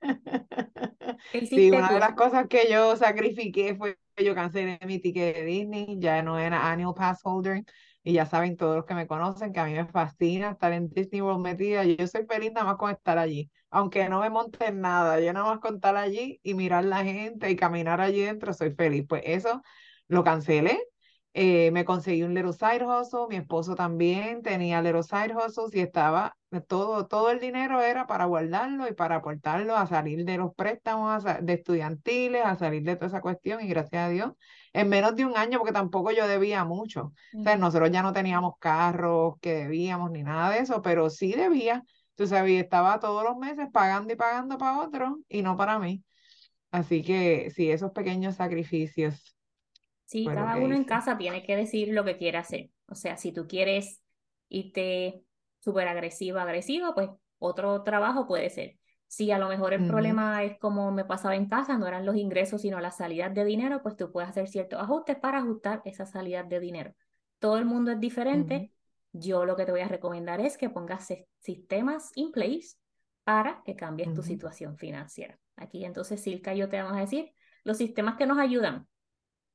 sí, 1.48 1.70
una 1.70 1.92
de 1.92 2.00
las 2.00 2.14
cosas 2.14 2.46
que 2.48 2.70
yo 2.70 2.96
sacrifiqué 2.96 3.74
fue 3.74 3.98
que 4.14 4.24
yo 4.24 4.34
cancelé 4.34 4.78
mi 4.86 4.98
ticket 4.98 5.36
de 5.36 5.44
Disney, 5.44 5.96
ya 5.98 6.22
no 6.22 6.38
era 6.38 6.70
annual 6.70 6.94
pass 6.94 7.20
holder, 7.22 7.64
y 8.02 8.14
ya 8.14 8.26
saben 8.26 8.56
todos 8.56 8.76
los 8.76 8.84
que 8.86 8.94
me 8.94 9.06
conocen 9.06 9.52
que 9.52 9.60
a 9.60 9.66
mí 9.66 9.74
me 9.74 9.86
fascina 9.86 10.50
estar 10.50 10.72
en 10.72 10.88
Disney 10.90 11.20
World 11.20 11.42
metida, 11.42 11.84
yo 11.84 12.06
soy 12.06 12.26
feliz 12.26 12.52
nada 12.52 12.66
más 12.66 12.76
con 12.76 12.90
estar 12.90 13.18
allí 13.18 13.50
aunque 13.70 14.08
no 14.08 14.20
me 14.20 14.30
monte 14.30 14.66
en 14.66 14.80
nada, 14.80 15.20
yo 15.20 15.32
nada 15.32 15.46
más 15.46 15.60
contar 15.60 15.96
allí 15.96 16.40
y 16.42 16.54
mirar 16.54 16.84
la 16.84 17.04
gente 17.04 17.50
y 17.50 17.56
caminar 17.56 18.00
allí 18.00 18.20
dentro, 18.22 18.52
soy 18.52 18.72
feliz. 18.74 19.04
Pues 19.08 19.22
eso 19.24 19.62
lo 20.08 20.24
cancelé. 20.24 20.80
Eh, 21.32 21.70
me 21.70 21.84
conseguí 21.84 22.24
un 22.24 22.34
Little 22.34 22.52
Side 22.52 22.84
Hustle, 22.84 23.26
mi 23.28 23.36
esposo 23.36 23.76
también 23.76 24.42
tenía 24.42 24.82
Little 24.82 25.04
Side 25.04 25.34
Hustles 25.34 25.74
y 25.74 25.80
estaba, 25.80 26.36
todo, 26.66 27.06
todo 27.06 27.30
el 27.30 27.38
dinero 27.38 27.80
era 27.80 28.06
para 28.08 28.24
guardarlo 28.24 28.88
y 28.88 28.94
para 28.94 29.16
aportarlo 29.16 29.76
a 29.76 29.86
salir 29.86 30.24
de 30.24 30.38
los 30.38 30.54
préstamos 30.54 31.22
de 31.24 31.52
estudiantiles, 31.52 32.44
a 32.44 32.56
salir 32.56 32.82
de 32.82 32.96
toda 32.96 33.06
esa 33.06 33.20
cuestión 33.20 33.60
y 33.60 33.68
gracias 33.68 34.06
a 34.06 34.08
Dios, 34.08 34.32
en 34.72 34.88
menos 34.88 35.14
de 35.14 35.24
un 35.24 35.36
año, 35.36 35.58
porque 35.58 35.72
tampoco 35.72 36.10
yo 36.10 36.26
debía 36.26 36.64
mucho. 36.64 37.12
O 37.38 37.42
sea, 37.44 37.56
nosotros 37.56 37.90
ya 37.92 38.02
no 38.02 38.12
teníamos 38.12 38.54
carros 38.58 39.34
que 39.40 39.54
debíamos 39.54 40.10
ni 40.10 40.24
nada 40.24 40.50
de 40.50 40.58
eso, 40.58 40.82
pero 40.82 41.10
sí 41.10 41.32
debía 41.32 41.84
Tú 42.20 42.26
sabes, 42.26 42.62
estaba 42.62 43.00
todos 43.00 43.24
los 43.24 43.38
meses 43.38 43.68
pagando 43.72 44.12
y 44.12 44.16
pagando 44.16 44.58
para 44.58 44.80
otro 44.80 45.20
y 45.26 45.40
no 45.40 45.56
para 45.56 45.78
mí. 45.78 46.04
Así 46.70 47.02
que 47.02 47.50
sí, 47.50 47.70
esos 47.70 47.92
pequeños 47.92 48.36
sacrificios. 48.36 49.34
Sí, 50.10 50.24
cada 50.24 50.56
uno 50.56 50.74
en 50.74 50.82
casa 50.82 51.16
tiene 51.16 51.44
que 51.44 51.54
decir 51.54 51.94
lo 51.94 52.04
que 52.04 52.16
quiere 52.16 52.36
hacer. 52.36 52.70
O 52.88 52.96
sea, 52.96 53.16
si 53.16 53.30
tú 53.30 53.46
quieres 53.46 54.02
irte 54.48 55.22
súper 55.60 55.86
agresiva, 55.86 56.42
agresivo, 56.42 56.96
pues 56.96 57.10
otro 57.38 57.84
trabajo 57.84 58.26
puede 58.26 58.50
ser. 58.50 58.76
Si 59.06 59.30
a 59.30 59.38
lo 59.38 59.48
mejor 59.48 59.72
el 59.72 59.86
problema 59.86 60.42
es 60.42 60.58
como 60.58 60.90
me 60.90 61.04
pasaba 61.04 61.36
en 61.36 61.48
casa, 61.48 61.78
no 61.78 61.86
eran 61.86 62.04
los 62.06 62.16
ingresos, 62.16 62.62
sino 62.62 62.80
las 62.80 62.96
salidas 62.96 63.32
de 63.32 63.44
dinero, 63.44 63.84
pues 63.84 63.94
tú 63.96 64.10
puedes 64.10 64.30
hacer 64.30 64.48
ciertos 64.48 64.80
ajustes 64.80 65.16
para 65.16 65.38
ajustar 65.38 65.80
esa 65.84 66.06
salida 66.06 66.42
de 66.42 66.58
dinero. 66.58 66.92
Todo 67.38 67.58
el 67.58 67.64
mundo 67.64 67.92
es 67.92 68.00
diferente. 68.00 68.72
Yo 69.12 69.44
lo 69.44 69.54
que 69.54 69.64
te 69.64 69.70
voy 69.70 69.82
a 69.82 69.88
recomendar 69.88 70.40
es 70.40 70.58
que 70.58 70.70
pongas 70.70 71.06
sistemas 71.38 72.10
in 72.16 72.32
place 72.32 72.70
para 73.22 73.62
que 73.64 73.76
cambies 73.76 74.12
tu 74.12 74.24
situación 74.24 74.76
financiera. 74.76 75.38
Aquí 75.54 75.84
entonces, 75.84 76.20
Silka, 76.20 76.52
yo 76.52 76.68
te 76.68 76.82
vamos 76.82 76.96
a 76.96 77.00
decir 77.02 77.30
los 77.62 77.76
sistemas 77.76 78.16
que 78.16 78.26
nos 78.26 78.38
ayudan. 78.38 78.88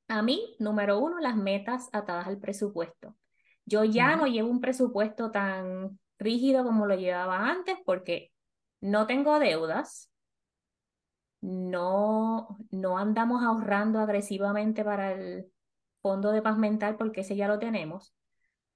A 0.08 0.22
mí, 0.22 0.56
número 0.60 1.00
uno, 1.00 1.20
las 1.20 1.36
metas 1.36 1.90
atadas 1.92 2.28
al 2.28 2.38
presupuesto. 2.38 3.16
Yo 3.66 3.84
ya 3.84 4.16
no 4.16 4.28
llevo 4.28 4.50
un 4.50 4.62
presupuesto 4.62 5.32
tan 5.32 6.00
rígido 6.20 6.64
como 6.64 6.86
lo 6.86 6.96
llevaba 6.96 7.50
antes 7.50 7.78
porque 7.86 8.32
no 8.82 9.08
tengo 9.08 9.40
deudas, 9.40 10.12
no, 11.42 12.58
no 12.72 12.98
andamos 12.98 13.44
ahorrando 13.44 14.00
agresivamente 14.00 14.84
para 14.84 15.14
el 15.14 15.52
fondo 16.02 16.32
de 16.32 16.42
paz 16.42 16.58
mental 16.58 16.98
porque 16.98 17.22
ese 17.22 17.36
ya 17.36 17.48
lo 17.48 17.60
tenemos 17.60 18.16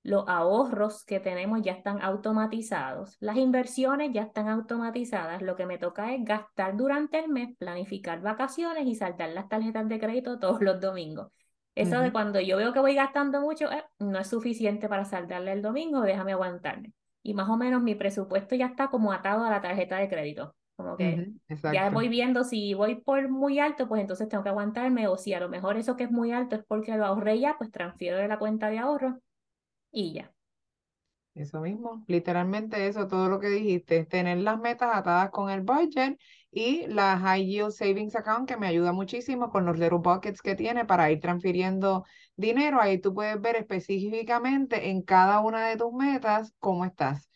los 0.04 0.24
ahorros 0.28 1.04
que 1.04 1.20
tenemos 1.20 1.62
ya 1.62 1.74
están 1.74 2.02
automatizados, 2.02 3.18
las 3.20 3.38
inversiones 3.38 4.12
ya 4.14 4.24
están 4.24 4.48
automatizadas, 4.48 5.42
lo 5.42 5.56
que 5.56 5.66
me 5.66 5.78
toca 5.78 6.14
es 6.14 6.24
gastar 6.24 6.78
durante 6.78 7.20
el 7.20 7.30
mes, 7.30 7.56
planificar 7.58 8.22
vacaciones 8.22 8.88
y 8.88 8.96
saltar 8.96 9.30
las 9.30 9.50
tarjetas 9.50 9.88
de 9.90 10.00
crédito 10.00 10.40
todos 10.40 10.62
los 10.62 10.80
domingos. 10.80 11.32
Eso 11.76 12.00
de 12.02 12.12
cuando 12.12 12.42
yo 12.42 12.58
veo 12.58 12.74
que 12.74 12.80
voy 12.80 12.96
gastando 12.96 13.40
mucho, 13.40 13.72
eh, 13.72 13.84
no 14.00 14.20
es 14.20 14.28
suficiente 14.28 14.90
para 14.90 15.06
saldarle 15.06 15.54
el 15.54 15.62
domingo, 15.62 16.02
déjame 16.02 16.34
aguantarme. 16.34 16.92
Y 17.24 17.34
más 17.34 17.48
o 17.48 17.56
menos 17.56 17.82
mi 17.82 17.96
presupuesto 17.96 18.56
ya 18.56 18.66
está 18.68 18.90
como 18.90 19.14
atado 19.14 19.46
a 19.46 19.50
la 19.50 19.62
tarjeta 19.62 19.98
de 19.98 20.10
crédito. 20.10 20.56
Como 20.76 20.98
que 20.98 21.32
ya 21.72 21.90
voy 21.90 22.10
viendo 22.10 22.44
si 22.44 22.74
voy 22.74 22.96
por 22.96 23.30
muy 23.30 23.60
alto, 23.60 23.88
pues 23.88 24.02
entonces 24.02 24.28
tengo 24.28 24.44
que 24.44 24.50
aguantarme, 24.50 25.08
o 25.08 25.18
si 25.18 25.34
a 25.34 25.40
lo 25.40 25.50
mejor 25.50 25.78
eso 25.78 25.96
que 25.96 26.06
es 26.06 26.12
muy 26.12 26.32
alto 26.32 26.56
es 26.56 26.64
porque 26.66 26.98
lo 26.98 27.06
ahorré 27.06 27.40
ya, 27.40 27.56
pues 27.58 27.72
transfiero 27.72 28.18
de 28.18 28.28
la 28.28 28.40
cuenta 28.40 28.70
de 28.70 28.80
ahorro 28.80 29.20
y 29.92 30.14
ya. 30.14 30.34
Eso 31.36 31.62
mismo, 31.62 32.04
literalmente 32.08 32.88
eso, 32.88 33.08
todo 33.08 33.30
lo 33.30 33.40
que 33.40 33.48
dijiste, 33.50 34.06
tener 34.06 34.40
las 34.40 34.60
metas 34.60 34.90
atadas 34.94 35.30
con 35.30 35.50
el 35.50 35.62
budget 35.62 36.20
y 36.52 36.86
la 36.88 37.18
High 37.18 37.46
Yield 37.46 37.72
Savings 37.72 38.16
Account 38.16 38.48
que 38.50 38.58
me 38.58 38.68
ayuda 38.68 38.92
muchísimo 38.92 39.50
con 39.50 39.66
los 39.66 39.78
little 39.80 40.00
buckets 40.00 40.42
que 40.42 40.56
tiene 40.56 40.86
para 40.86 41.10
ir 41.12 41.20
transfiriendo 41.22 42.04
dinero. 42.36 42.82
Ahí 42.82 42.98
tú 43.00 43.14
puedes 43.14 43.40
ver 43.40 43.56
específicamente 43.56 44.90
en 44.90 45.02
cada 45.02 45.40
una 45.40 45.66
de 45.68 45.78
tus 45.78 45.94
metas 45.94 46.54
cómo 46.60 46.84
estás 46.84 47.29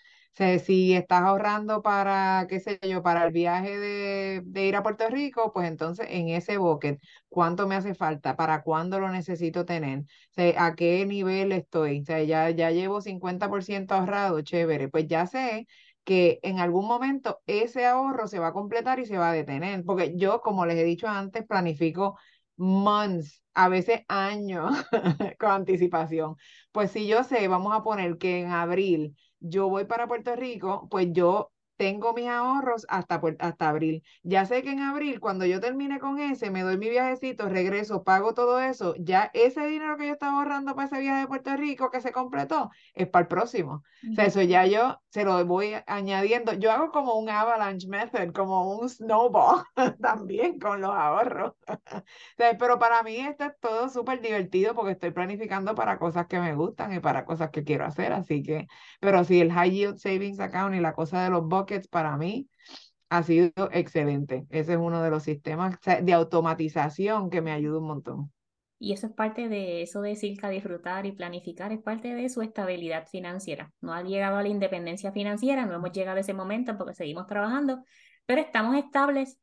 si 0.63 0.93
estás 0.93 1.21
ahorrando 1.21 1.81
para, 1.81 2.47
qué 2.49 2.59
sé 2.59 2.79
yo, 2.81 3.03
para 3.03 3.25
el 3.25 3.31
viaje 3.31 3.77
de, 3.79 4.65
ir 4.67 4.75
a 4.75 4.83
Puerto 4.83 5.07
Rico, 5.09 5.51
pues 5.53 5.67
entonces 5.67 6.07
en 6.09 6.29
ese 6.29 6.57
bucket, 6.57 6.99
¿cuánto 7.29 7.67
me 7.67 7.75
hace 7.75 7.93
falta? 7.93 8.35
¿Para 8.35 8.63
cuándo 8.63 8.99
lo 8.99 9.09
necesito 9.09 9.65
tener? 9.65 10.05
¿A 10.57 10.75
qué 10.75 11.05
nivel 11.05 11.51
estoy? 11.51 12.01
O 12.01 12.05
sea, 12.05 12.23
ya, 12.23 12.49
ya 12.49 12.71
llevo 12.71 13.01
50% 13.01 13.93
ahorrado, 13.95 14.41
chévere. 14.41 14.89
Pues 14.89 15.07
ya 15.07 15.27
sé 15.27 15.67
que 16.03 16.39
en 16.43 16.59
algún 16.59 16.87
momento 16.87 17.39
ese 17.45 17.85
ahorro 17.85 18.27
se 18.27 18.39
va 18.39 18.47
a 18.47 18.53
completar 18.53 18.99
y 18.99 19.05
se 19.05 19.17
va 19.17 19.29
a 19.29 19.33
detener. 19.33 19.83
Porque 19.85 20.13
yo, 20.17 20.41
como 20.41 20.65
les 20.65 20.77
he 20.77 20.83
dicho 20.83 21.07
antes, 21.07 21.45
planifico 21.45 22.17
months, 22.55 23.43
a 23.53 23.69
veces 23.69 24.01
años 24.07 24.71
con 25.39 25.51
anticipación. 25.51 26.35
Pues 26.71 26.91
si 26.91 27.07
yo 27.07 27.23
sé, 27.23 27.47
vamos 27.47 27.73
a 27.73 27.83
poner 27.83 28.17
que 28.17 28.41
en 28.41 28.51
abril 28.51 29.15
yo 29.43 29.69
voy 29.69 29.85
para 29.85 30.07
Puerto 30.07 30.35
Rico, 30.35 30.87
pues 30.89 31.09
yo 31.13 31.51
tengo 31.77 32.13
mis 32.13 32.27
ahorros 32.27 32.85
hasta, 32.89 33.21
hasta 33.39 33.69
abril. 33.69 34.03
Ya 34.23 34.45
sé 34.45 34.63
que 34.63 34.71
en 34.71 34.79
abril, 34.79 35.19
cuando 35.19 35.45
yo 35.45 35.59
termine 35.59 35.99
con 35.99 36.19
ese, 36.19 36.49
me 36.51 36.61
doy 36.61 36.77
mi 36.77 36.89
viajecito, 36.89 37.49
regreso, 37.49 38.03
pago 38.03 38.33
todo 38.33 38.59
eso, 38.59 38.95
ya 38.99 39.31
ese 39.33 39.65
dinero 39.65 39.97
que 39.97 40.07
yo 40.07 40.13
estaba 40.13 40.39
ahorrando 40.39 40.75
para 40.75 40.87
ese 40.87 40.99
viaje 40.99 41.21
de 41.21 41.27
Puerto 41.27 41.55
Rico 41.57 41.89
que 41.91 42.01
se 42.01 42.11
completó, 42.11 42.69
es 42.93 43.07
para 43.07 43.23
el 43.23 43.27
próximo. 43.27 43.83
O 44.11 44.13
sea, 44.15 44.25
eso 44.25 44.41
ya 44.41 44.65
yo 44.65 45.01
se 45.09 45.23
lo 45.23 45.43
voy 45.45 45.75
añadiendo. 45.87 46.53
Yo 46.53 46.71
hago 46.71 46.91
como 46.91 47.15
un 47.17 47.29
avalanche 47.29 47.87
method, 47.87 48.31
como 48.33 48.77
un 48.77 48.89
snowball 48.89 49.63
también 50.01 50.59
con 50.59 50.81
los 50.81 50.91
ahorros. 50.91 51.53
pero 52.59 52.79
para 52.79 53.03
mí 53.03 53.17
esto 53.17 53.45
es 53.45 53.53
todo 53.59 53.89
súper 53.89 54.21
divertido 54.21 54.73
porque 54.75 54.91
estoy 54.91 55.11
planificando 55.11 55.75
para 55.75 55.97
cosas 55.99 56.27
que 56.27 56.39
me 56.39 56.55
gustan 56.55 56.93
y 56.93 56.99
para 56.99 57.25
cosas 57.25 57.49
que 57.51 57.63
quiero 57.63 57.85
hacer. 57.85 58.13
Así 58.13 58.43
que, 58.43 58.67
pero 58.99 59.23
si 59.23 59.39
el 59.41 59.51
High 59.51 59.71
Yield 59.71 59.97
Savings 59.97 60.39
Account 60.39 60.75
y 60.75 60.79
la 60.79 60.93
cosa 60.93 61.23
de 61.23 61.29
los 61.29 61.47
buckets 61.63 61.87
para 61.87 62.17
mí 62.17 62.49
ha 63.09 63.23
sido 63.23 63.51
excelente. 63.71 64.45
Ese 64.49 64.73
es 64.73 64.79
uno 64.79 65.01
de 65.03 65.09
los 65.09 65.23
sistemas 65.23 65.77
de 66.01 66.13
automatización 66.13 67.29
que 67.29 67.41
me 67.41 67.51
ayuda 67.51 67.79
un 67.79 67.87
montón. 67.87 68.31
Y 68.79 68.91
eso 68.91 69.07
es 69.07 69.13
parte 69.13 69.47
de 69.47 69.81
eso 69.81 70.01
de 70.01 70.15
Silka, 70.15 70.49
disfrutar 70.49 71.05
y 71.05 71.13
planificar, 71.13 71.71
es 71.71 71.79
parte 71.81 72.13
de 72.15 72.27
su 72.27 72.41
estabilidad 72.41 73.07
financiera. 73.07 73.71
No 73.79 73.93
ha 73.93 74.03
llegado 74.03 74.37
a 74.37 74.43
la 74.43 74.49
independencia 74.49 75.11
financiera, 75.11 75.65
no 75.65 75.75
hemos 75.75 75.91
llegado 75.91 76.17
a 76.17 76.21
ese 76.21 76.33
momento 76.33 76.77
porque 76.77 76.93
seguimos 76.93 77.27
trabajando, 77.27 77.83
pero 78.25 78.41
estamos 78.41 78.75
estables, 78.75 79.37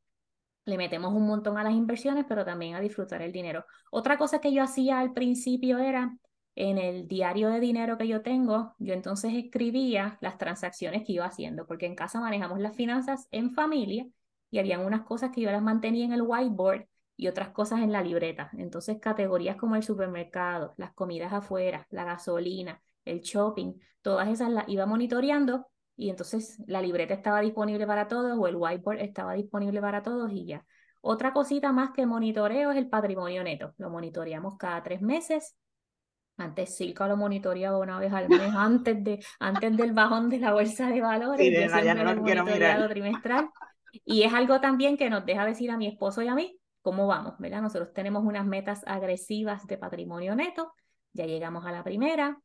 le 0.65 0.77
metemos 0.77 1.13
un 1.13 1.25
montón 1.25 1.57
a 1.57 1.63
las 1.63 1.73
inversiones, 1.73 2.25
pero 2.27 2.45
también 2.45 2.75
a 2.75 2.81
disfrutar 2.81 3.23
el 3.23 3.31
dinero. 3.31 3.65
Otra 3.89 4.17
cosa 4.17 4.39
que 4.39 4.53
yo 4.53 4.61
hacía 4.61 4.99
al 4.99 5.13
principio 5.13 5.79
era 5.79 6.15
en 6.55 6.77
el 6.77 7.07
diario 7.07 7.49
de 7.49 7.59
dinero 7.59 7.97
que 7.97 8.07
yo 8.07 8.21
tengo, 8.21 8.75
yo 8.77 8.93
entonces 8.93 9.33
escribía 9.33 10.17
las 10.21 10.37
transacciones 10.37 11.03
que 11.05 11.13
iba 11.13 11.25
haciendo, 11.25 11.65
porque 11.65 11.85
en 11.85 11.95
casa 11.95 12.19
manejamos 12.19 12.59
las 12.59 12.75
finanzas 12.75 13.27
en 13.31 13.51
familia 13.51 14.07
y 14.49 14.59
habían 14.59 14.85
unas 14.85 15.01
cosas 15.01 15.31
que 15.31 15.41
yo 15.41 15.51
las 15.51 15.61
mantenía 15.61 16.05
en 16.05 16.13
el 16.13 16.23
whiteboard 16.23 16.87
y 17.15 17.27
otras 17.27 17.49
cosas 17.49 17.81
en 17.81 17.91
la 17.91 18.01
libreta. 18.01 18.49
Entonces, 18.57 18.99
categorías 18.99 19.55
como 19.55 19.75
el 19.75 19.83
supermercado, 19.83 20.73
las 20.77 20.93
comidas 20.93 21.31
afuera, 21.31 21.87
la 21.89 22.03
gasolina, 22.03 22.81
el 23.05 23.21
shopping, 23.21 23.73
todas 24.01 24.27
esas 24.27 24.49
las 24.49 24.67
iba 24.67 24.85
monitoreando 24.85 25.67
y 25.95 26.09
entonces 26.09 26.57
la 26.67 26.81
libreta 26.81 27.13
estaba 27.13 27.41
disponible 27.41 27.85
para 27.85 28.07
todos 28.07 28.37
o 28.37 28.47
el 28.47 28.55
whiteboard 28.55 28.99
estaba 28.99 29.33
disponible 29.33 29.79
para 29.81 30.01
todos 30.01 30.31
y 30.31 30.45
ya. 30.45 30.65
Otra 30.99 31.33
cosita 31.33 31.71
más 31.71 31.91
que 31.91 32.05
monitoreo 32.05 32.71
es 32.71 32.77
el 32.77 32.89
patrimonio 32.89 33.43
neto. 33.43 33.73
Lo 33.77 33.89
monitoreamos 33.89 34.57
cada 34.57 34.83
tres 34.83 35.01
meses 35.01 35.55
antes 36.37 36.75
Silka 36.75 37.07
lo 37.07 37.17
monitoreaba 37.17 37.77
una 37.77 37.99
vez 37.99 38.11
al 38.13 38.29
mes 38.29 38.53
antes, 38.55 39.03
de, 39.03 39.23
antes 39.39 39.77
del 39.77 39.93
bajón 39.93 40.29
de 40.29 40.39
la 40.39 40.53
bolsa 40.53 40.87
de 40.87 41.01
valores. 41.01 41.45
yo 41.45 41.69
siempre 41.69 42.03
lo 42.03 42.21
monitoreado 42.21 42.89
trimestral. 42.89 43.49
Y 44.05 44.23
es 44.23 44.33
algo 44.33 44.61
también 44.61 44.97
que 44.97 45.09
nos 45.09 45.25
deja 45.25 45.45
decir 45.45 45.69
a 45.69 45.77
mi 45.77 45.87
esposo 45.87 46.21
y 46.21 46.27
a 46.27 46.35
mí 46.35 46.57
cómo 46.81 47.07
vamos, 47.07 47.35
¿verdad? 47.39 47.61
Nosotros 47.61 47.93
tenemos 47.93 48.23
unas 48.23 48.45
metas 48.45 48.83
agresivas 48.87 49.67
de 49.67 49.77
patrimonio 49.77 50.35
neto. 50.35 50.73
Ya 51.13 51.25
llegamos 51.25 51.65
a 51.65 51.71
la 51.71 51.83
primera, 51.83 52.39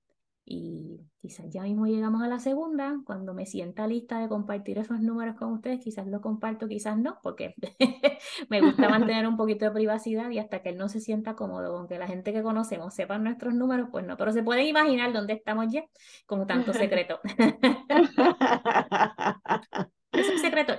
y 0.48 1.00
quizás 1.20 1.50
ya 1.50 1.62
mismo 1.62 1.86
llegamos 1.86 2.22
a 2.22 2.28
la 2.28 2.38
segunda, 2.38 3.00
cuando 3.04 3.34
me 3.34 3.46
sienta 3.46 3.88
lista 3.88 4.20
de 4.20 4.28
compartir 4.28 4.78
esos 4.78 5.00
números 5.00 5.34
con 5.34 5.52
ustedes, 5.52 5.80
quizás 5.80 6.06
lo 6.06 6.20
comparto, 6.20 6.68
quizás 6.68 6.96
no, 6.96 7.18
porque 7.20 7.56
me 8.48 8.60
gusta 8.60 8.88
mantener 8.88 9.26
un 9.26 9.36
poquito 9.36 9.64
de 9.64 9.72
privacidad 9.72 10.30
y 10.30 10.38
hasta 10.38 10.62
que 10.62 10.68
él 10.68 10.78
no 10.78 10.88
se 10.88 11.00
sienta 11.00 11.34
cómodo 11.34 11.76
con 11.76 11.88
que 11.88 11.98
la 11.98 12.06
gente 12.06 12.32
que 12.32 12.44
conocemos 12.44 12.94
sepa 12.94 13.18
nuestros 13.18 13.54
números, 13.54 13.88
pues 13.90 14.06
no, 14.06 14.16
pero 14.16 14.32
se 14.32 14.44
pueden 14.44 14.66
imaginar 14.66 15.12
dónde 15.12 15.32
estamos 15.32 15.66
ya 15.72 15.84
con 16.26 16.46
tanto 16.46 16.72
secreto. 16.72 17.18
es 20.12 20.28
un 20.28 20.38
secreto. 20.38 20.74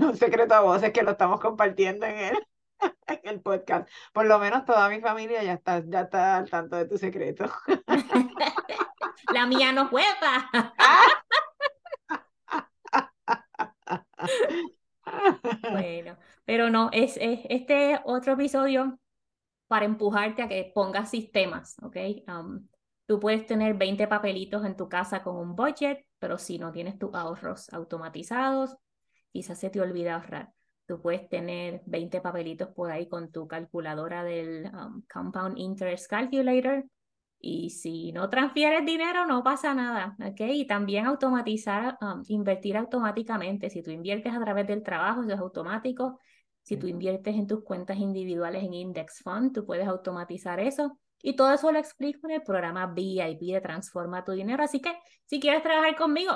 un 0.00 0.16
secreto 0.16 0.54
a 0.54 0.62
voces 0.62 0.92
que 0.92 1.04
lo 1.04 1.12
estamos 1.12 1.38
compartiendo 1.38 2.06
en 2.06 2.18
él. 2.18 2.38
en 3.06 3.20
el 3.24 3.40
podcast. 3.40 3.88
Por 4.12 4.26
lo 4.26 4.38
menos 4.38 4.64
toda 4.64 4.88
mi 4.88 5.00
familia 5.00 5.42
ya 5.42 5.54
está, 5.54 5.82
ya 5.86 6.02
está 6.02 6.36
al 6.36 6.50
tanto 6.50 6.76
de 6.76 6.86
tu 6.86 6.98
secreto. 6.98 7.50
La 9.32 9.46
mía 9.46 9.72
no 9.72 9.88
juega. 9.88 10.50
bueno, 15.70 16.16
pero 16.44 16.70
no, 16.70 16.90
es, 16.92 17.16
es, 17.20 17.40
este 17.48 18.00
otro 18.04 18.34
episodio 18.34 18.98
para 19.66 19.84
empujarte 19.84 20.42
a 20.42 20.48
que 20.48 20.70
pongas 20.74 21.10
sistemas, 21.10 21.76
¿ok? 21.82 21.96
Um, 22.26 22.66
tú 23.06 23.20
puedes 23.20 23.46
tener 23.46 23.74
20 23.74 24.06
papelitos 24.06 24.64
en 24.64 24.76
tu 24.76 24.88
casa 24.88 25.22
con 25.22 25.36
un 25.36 25.54
budget, 25.54 26.06
pero 26.18 26.38
si 26.38 26.58
no 26.58 26.72
tienes 26.72 26.98
tus 26.98 27.14
ahorros 27.14 27.70
automatizados, 27.72 28.76
quizás 29.30 29.58
se 29.58 29.70
te 29.70 29.80
olvida 29.80 30.14
ahorrar. 30.14 30.52
Tú 30.88 31.02
puedes 31.02 31.28
tener 31.28 31.82
20 31.84 32.22
papelitos 32.22 32.68
por 32.68 32.90
ahí 32.90 33.06
con 33.10 33.30
tu 33.30 33.46
calculadora 33.46 34.24
del 34.24 34.70
um, 34.72 35.02
Compound 35.02 35.58
Interest 35.58 36.08
Calculator. 36.08 36.86
Y 37.38 37.68
si 37.68 38.10
no 38.12 38.30
transfieres 38.30 38.86
dinero, 38.86 39.26
no 39.26 39.44
pasa 39.44 39.74
nada, 39.74 40.16
¿ok? 40.18 40.40
Y 40.40 40.66
también 40.66 41.04
automatizar, 41.04 41.98
um, 42.00 42.22
invertir 42.28 42.78
automáticamente. 42.78 43.68
Si 43.68 43.82
tú 43.82 43.90
inviertes 43.90 44.32
a 44.32 44.40
través 44.40 44.66
del 44.66 44.82
trabajo, 44.82 45.22
eso 45.22 45.34
es 45.34 45.38
automático. 45.38 46.18
Si 46.62 46.78
tú 46.78 46.86
inviertes 46.86 47.34
en 47.34 47.46
tus 47.46 47.62
cuentas 47.62 47.98
individuales 47.98 48.64
en 48.64 48.72
Index 48.72 49.20
Fund, 49.22 49.52
tú 49.52 49.66
puedes 49.66 49.86
automatizar 49.86 50.58
eso. 50.58 50.98
Y 51.20 51.36
todo 51.36 51.52
eso 51.52 51.70
lo 51.70 51.78
explico 51.78 52.26
en 52.28 52.36
el 52.36 52.42
programa 52.42 52.86
VIP 52.86 53.52
de 53.52 53.60
Transforma 53.60 54.24
tu 54.24 54.32
Dinero. 54.32 54.62
Así 54.62 54.80
que 54.80 54.98
si 55.26 55.38
quieres 55.38 55.62
trabajar 55.62 55.94
conmigo, 55.96 56.32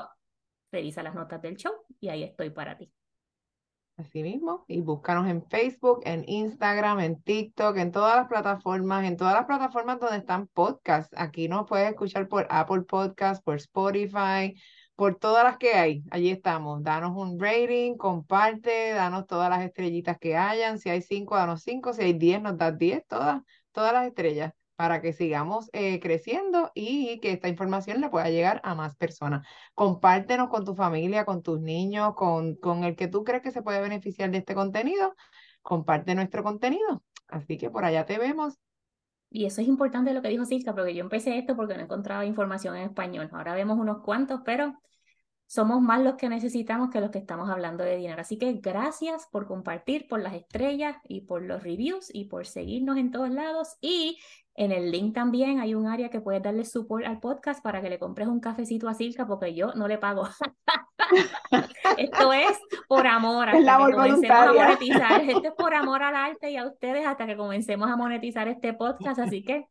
revisa 0.71 1.03
las 1.03 1.15
notas 1.15 1.41
del 1.41 1.57
show 1.57 1.73
y 2.01 2.11
ahí 2.11 2.23
estoy 2.23 2.51
para 2.51 2.77
ti. 2.77 2.93
Así 4.03 4.25
mismo, 4.25 4.65
y 4.67 4.81
búscanos 4.81 5.29
en 5.29 5.45
Facebook, 5.47 6.01
en 6.05 6.25
Instagram, 6.29 6.99
en 6.99 7.23
TikTok, 7.23 7.77
en 7.77 7.93
todas 7.93 8.17
las 8.17 8.27
plataformas, 8.27 9.05
en 9.05 9.17
todas 9.17 9.35
las 9.35 9.45
plataformas 9.45 10.01
donde 10.01 10.17
están 10.17 10.49
podcasts. 10.49 11.15
Aquí 11.17 11.49
nos 11.49 11.69
puedes 11.69 11.89
escuchar 11.89 12.27
por 12.27 12.49
Apple 12.51 12.83
Podcasts, 12.83 13.45
por 13.45 13.57
Spotify, 13.59 14.61
por 14.97 15.15
todas 15.21 15.45
las 15.45 15.57
que 15.57 15.75
hay. 15.75 16.03
Allí 16.11 16.31
estamos. 16.31 16.83
Danos 16.83 17.17
un 17.17 17.39
rating, 17.39 17.97
comparte, 17.97 18.91
danos 18.91 19.27
todas 19.29 19.49
las 19.49 19.63
estrellitas 19.63 20.19
que 20.19 20.37
hayan. 20.37 20.81
Si 20.81 20.91
hay 20.91 21.01
cinco, 21.01 21.37
danos 21.37 21.63
cinco. 21.63 21.93
Si 21.93 22.03
hay 22.03 22.13
diez, 22.15 22.43
nos 22.43 22.59
das 22.59 22.77
diez, 22.77 23.07
todas, 23.07 23.41
todas 23.71 23.93
las 23.93 24.07
estrellas 24.09 24.53
para 24.77 25.01
que 25.01 25.13
sigamos 25.13 25.71
eh, 25.73 26.01
creciendo 26.01 26.71
y 26.75 27.21
que 27.21 27.33
esta 27.33 27.49
información 27.49 28.01
le 28.01 28.09
pueda 28.09 28.31
llegar 28.31 28.61
a 28.65 28.75
más 28.75 28.97
personas. 28.97 29.47
Compártenos 29.75 30.49
con 30.49 30.65
tu 30.65 30.75
familia, 30.75 31.25
con 31.25 31.43
tus 31.43 31.61
niños, 31.61 32.15
con, 32.15 32.57
con 32.57 32.85
el 32.85 32.97
que 32.97 33.09
tú 33.09 33.25
crees 33.25 33.43
que 33.43 33.51
se 33.51 33.63
puede 33.63 33.81
beneficiar 33.81 34.31
de 34.31 34.39
este 34.39 34.55
contenido. 34.55 35.15
Comparte 35.63 36.15
nuestro 36.15 36.43
contenido. 36.43 37.03
Así 37.29 37.57
que 37.59 37.71
por 37.71 37.85
allá 37.85 38.07
te 38.07 38.19
vemos. 38.19 38.59
Y 39.31 39.47
eso 39.47 39.63
es 39.63 39.69
importante 39.69 40.13
lo 40.13 40.21
que 40.21 40.29
dijo 40.29 40.45
Silka, 40.45 40.75
porque 40.75 40.95
yo 40.95 41.01
empecé 41.01 41.39
esto 41.39 41.57
porque 41.57 41.75
no 41.75 41.83
encontraba 41.83 42.27
información 42.27 42.77
en 42.77 42.85
español. 42.85 43.31
Ahora 43.33 43.55
vemos 43.55 43.79
unos 43.79 44.03
cuantos, 44.03 44.43
pero 44.45 44.75
somos 45.47 45.81
más 45.81 46.03
los 46.03 46.15
que 46.15 46.29
necesitamos 46.29 46.91
que 46.91 47.01
los 47.01 47.11
que 47.11 47.19
estamos 47.19 47.51
hablando 47.51 47.85
de 47.85 47.97
dinero. 47.97 48.21
Así 48.21 48.39
que 48.39 48.53
gracias 48.55 49.27
por 49.31 49.47
compartir, 49.47 50.07
por 50.09 50.21
las 50.21 50.35
estrellas 50.35 50.97
y 51.05 51.23
por 51.23 51.43
los 51.43 51.63
reviews 51.63 52.09
y 52.11 52.27
por 52.27 52.47
seguirnos 52.47 52.97
en 52.99 53.11
todos 53.11 53.31
lados. 53.31 53.77
Y 53.81 54.19
en 54.55 54.71
el 54.71 54.91
link 54.91 55.15
también 55.15 55.61
hay 55.61 55.75
un 55.75 55.87
área 55.87 56.11
que 56.11 56.21
puedes 56.21 56.43
darle 56.43 56.65
support 56.65 57.07
al 57.07 57.21
podcast 57.21 57.63
para 57.63 57.81
que 57.81 57.89
le 57.89 57.99
compres 57.99 58.29
un 58.29 58.41
cafecito 58.41 58.89
a 58.89 58.95
Silka 58.95 59.27
porque 59.27 59.55
yo 59.55 59.73
no 59.75 59.89
le 59.89 59.99
pago. 59.99 60.29
Esto 61.97 62.33
es 62.33 62.59
por 62.87 63.07
amor. 63.07 63.49
Hasta 63.49 63.59
es 63.59 63.87
que 63.87 63.93
comencemos 63.93 64.31
a 64.31 64.53
monetizar. 64.53 65.21
Esto 65.29 65.49
es 65.49 65.55
por 65.55 65.75
amor 65.75 66.03
al 66.03 66.17
arte 66.17 66.51
y 66.51 66.57
a 66.57 66.67
ustedes 66.67 67.07
hasta 67.07 67.27
que 67.27 67.37
comencemos 67.37 67.91
a 67.91 67.97
monetizar 67.97 68.47
este 68.49 68.75
podcast. 68.75 69.21
Así 69.21 69.43
que 69.43 69.67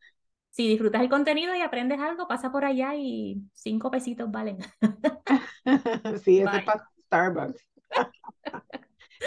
si 0.50 0.68
disfrutas 0.68 1.02
el 1.02 1.10
contenido 1.10 1.56
y 1.56 1.62
aprendes 1.62 2.00
algo, 2.00 2.28
pasa 2.28 2.52
por 2.52 2.66
allá 2.66 2.96
y 2.96 3.42
cinco 3.54 3.92
pesitos 3.92 4.32
valen. 4.32 4.58
sí, 6.24 6.40
eso 6.40 6.52
es 6.52 6.64
para 6.64 6.90
Starbucks. 7.06 7.68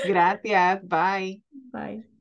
Gracias, 0.04 0.82
bye. 0.82 1.42
Bye. 1.72 2.13